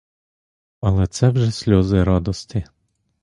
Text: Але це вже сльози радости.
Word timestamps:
Але 0.81 1.07
це 1.07 1.29
вже 1.29 1.51
сльози 1.51 2.03
радости. 2.03 2.63